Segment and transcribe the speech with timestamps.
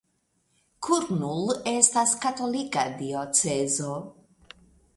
[0.85, 3.95] Kurnul estas katolika diocezo.